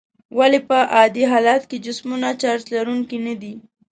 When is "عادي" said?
0.95-1.23